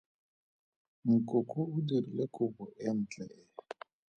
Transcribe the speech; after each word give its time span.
Nkoko 1.19 1.57
o 1.75 1.77
dirile 1.87 2.25
kobo 2.35 2.63
e 2.87 2.89
ntle 2.97 3.25
e. 3.41 3.41